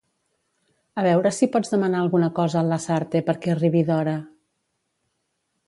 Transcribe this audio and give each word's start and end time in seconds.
A 1.01 1.03
veure 1.07 1.31
si 1.39 1.49
pots 1.55 1.73
demanar 1.75 1.99
alguna 2.05 2.31
cosa 2.41 2.59
al 2.63 2.73
Lasarte 2.75 3.23
per 3.29 3.37
que 3.45 3.55
arribi 3.55 3.87
d'hora. 3.91 4.17